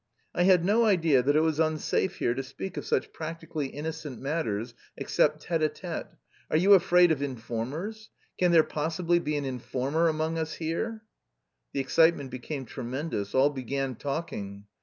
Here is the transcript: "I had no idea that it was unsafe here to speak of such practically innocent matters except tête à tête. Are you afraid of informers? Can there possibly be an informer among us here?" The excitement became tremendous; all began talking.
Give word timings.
"I 0.33 0.45
had 0.45 0.65
no 0.65 0.85
idea 0.85 1.21
that 1.21 1.35
it 1.35 1.41
was 1.41 1.59
unsafe 1.59 2.15
here 2.15 2.33
to 2.33 2.41
speak 2.41 2.75
of 2.75 2.87
such 2.87 3.13
practically 3.13 3.67
innocent 3.67 4.19
matters 4.19 4.73
except 4.97 5.43
tête 5.45 5.61
à 5.61 5.69
tête. 5.69 6.15
Are 6.49 6.57
you 6.57 6.73
afraid 6.73 7.11
of 7.11 7.21
informers? 7.21 8.09
Can 8.39 8.51
there 8.51 8.63
possibly 8.63 9.19
be 9.19 9.37
an 9.37 9.45
informer 9.45 10.07
among 10.07 10.39
us 10.39 10.53
here?" 10.55 11.03
The 11.73 11.81
excitement 11.81 12.31
became 12.31 12.65
tremendous; 12.65 13.35
all 13.35 13.51
began 13.51 13.93
talking. 13.93 14.65